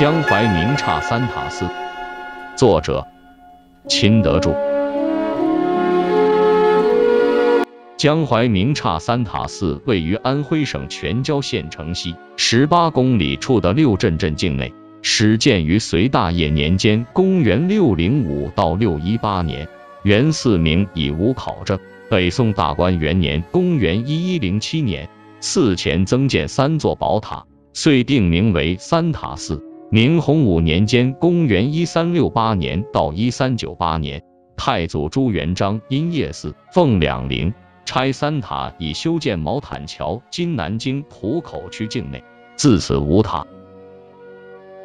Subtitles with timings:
[0.00, 1.68] 江淮明刹三塔寺，
[2.56, 3.06] 作者
[3.86, 4.54] 秦德柱。
[7.98, 19.68] 江淮明刹三塔寺位于安徽省全椒县城西十八公里处的六镇镇境内，始建于隋大业年间（公元605到618年），
[20.02, 21.78] 原寺名已无考证。
[22.08, 25.10] 北宋大观元年（公元1107年），
[25.40, 29.62] 寺前增建三座宝塔，遂定名为三塔寺。
[29.92, 34.22] 明洪武年间（公元1368年到1398年），
[34.56, 37.52] 太祖朱元璋因夜祀奉两陵。
[37.84, 42.22] 拆三塔以修建毛坦桥，今南京浦口区境内，
[42.54, 43.44] 自此无塔。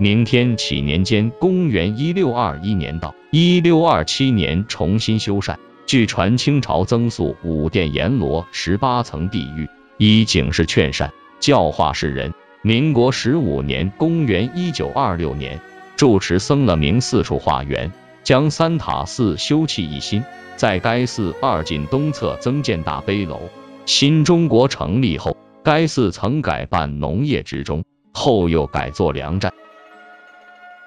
[0.00, 5.54] 明天启年间（公元一六二一年到一六二七年）重新修缮。
[5.86, 12.34] 据传，清朝曾塑五殿阎罗十八层地狱，以警示劝善，教化世人。
[12.62, 15.60] 民国十五年（公元一九二六年），
[15.96, 17.92] 住持僧了明四处化缘，
[18.24, 20.24] 将三塔寺修葺一新。
[20.56, 23.40] 在该寺二进东侧增建大碑楼。
[23.86, 29.52] 新中国成立后，该寺曾改办农业职中，后又改作粮站。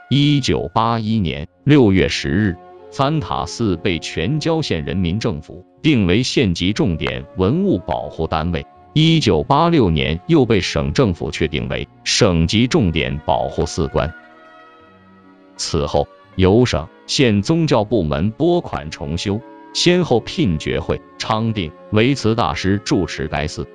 [0.10, 2.58] 一九八一年六月十日，
[2.90, 8.66] 三塔寺被全椒县人民政府定为县级重点文物保护单位。
[8.94, 14.14] 一九八六年又被省政府确定为省级重点保护寺观。
[15.56, 19.40] 此后，由省县宗教部门拨款重修。
[19.74, 23.66] 先后聘爵会、昌定、维慈大师住持该寺。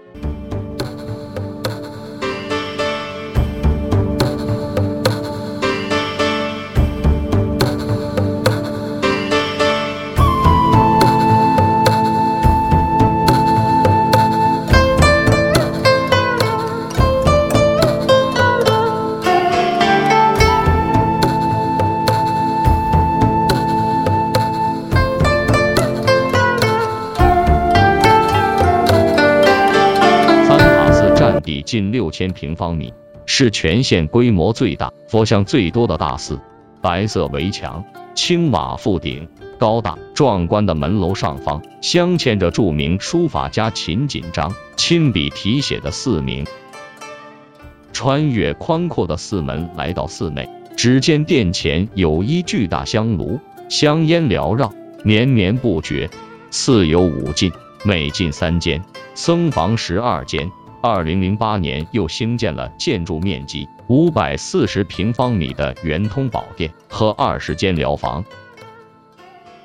[31.77, 32.95] 近六千平方米，
[33.27, 36.41] 是全县规模最大、佛像最多的大寺。
[36.81, 39.29] 白色围墙、青瓦覆顶，
[39.59, 46.47] 高大壮观的门楼上方镶嵌着著名书法家秦锦章亲笔题写的寺名。
[47.93, 50.49] 穿越宽阔的寺门来到寺内，
[50.79, 53.39] 只见殿前有一巨大香炉，
[53.69, 54.73] 香烟缭绕，
[55.05, 56.09] 绵绵不绝。
[56.51, 57.53] 寺有五进，
[57.85, 58.83] 每进三间，
[59.15, 60.51] 僧房十二间。
[60.83, 68.25] 二零零八年又兴建了建筑面积五百四十平方米的圆通宝殿和二十间疗房。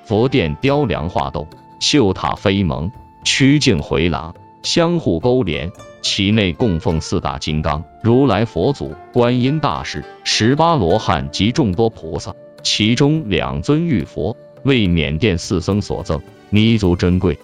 [0.06, 1.48] 佛殿雕梁画栋，
[1.80, 2.92] 秀塔飞蒙，
[3.24, 5.72] 曲径回廊，相互勾连。
[6.04, 12.34] 其内供奉四大金刚、如来佛祖、观音大士、十八罗汉及众多菩萨，
[12.64, 17.38] 其中两尊玉佛为缅甸寺僧所赠，弥足珍贵。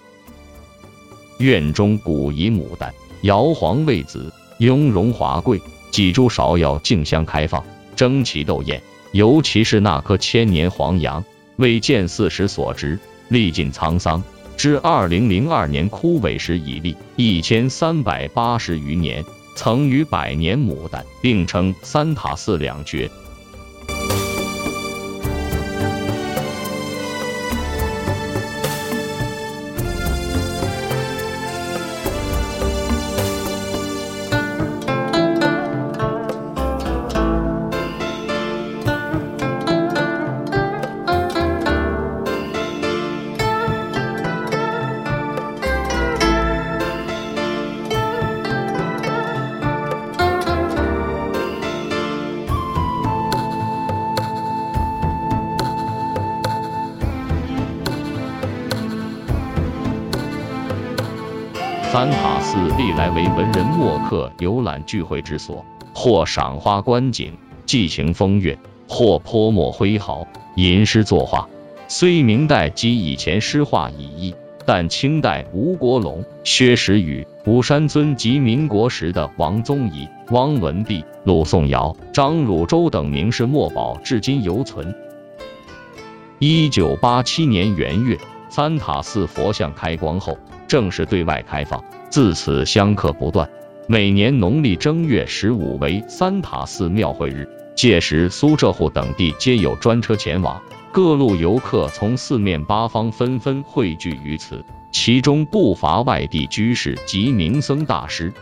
[1.38, 2.92] 院中古仪牡丹。
[3.22, 7.64] 瑶皇卫子，雍容华贵，几株芍药竞相开放，
[7.96, 8.82] 争奇斗艳。
[9.12, 11.24] 尤其是那棵千年黄杨，
[11.56, 12.98] 为建寺时所植，
[13.28, 14.22] 历尽沧桑，
[14.56, 19.24] 至二零零二年枯萎时已立一千三百八十余年，
[19.56, 23.10] 曾与百年牡丹并称三塔寺两绝。
[61.98, 67.32] 三塔寺历来为文人墨客游览聚会之所，或赏花观景、
[67.66, 68.56] 寄情风月，
[68.88, 70.24] 或泼墨挥毫、
[70.54, 71.48] 吟诗作画。
[71.88, 84.94] 虽明代及以前诗画已佚，但清代吴国龙、薛时雨、吴山尊及民国时的王宗仪、汪文弼、陆颂尧、张汝舟等名士墨宝至今犹存。
[86.38, 88.16] 一九八七年元月，
[88.48, 90.38] 三塔寺佛像开光后。
[90.66, 93.48] 正式对外开放，自此香客不断。
[93.86, 100.60] 每年农历正月十五为三塔寺庙会日，届时苏浙沪等地皆有专车前往，
[100.92, 104.62] 各路游客从四面八方纷纷汇聚于此，
[104.92, 108.34] 其中不乏外地居士及名僧大师。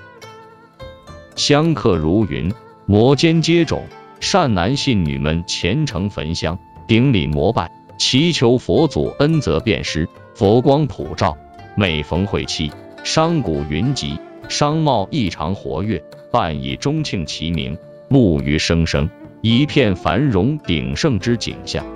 [1.37, 2.53] 香客如云，
[2.87, 3.83] 摩肩接踵，
[4.19, 6.59] 善男信女们虔诚焚香，
[6.89, 11.37] 顶礼膜拜，祈求佛祖恩泽遍施，佛光普照。
[11.75, 12.71] 每逢会期，
[13.05, 17.79] 商贾云集，商贸异常活跃，伴以钟磬齐鸣，
[18.09, 19.09] 木鱼声声，
[19.41, 21.96] 一片繁荣鼎盛之景象。